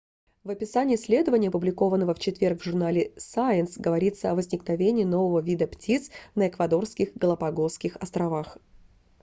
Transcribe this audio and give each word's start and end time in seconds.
в 0.43 0.49
описании 0.49 0.95
исследования 0.95 1.49
опубликованного 1.49 2.15
в 2.15 2.19
четверг 2.19 2.59
в 2.59 2.63
журнале 2.63 3.13
science 3.17 3.73
говорится 3.79 4.31
о 4.31 4.33
возникновении 4.33 5.03
нового 5.03 5.41
вида 5.41 5.67
птиц 5.67 6.09
на 6.33 6.47
эквадорских 6.47 7.13
галапагосских 7.15 7.97
островах 7.97 8.57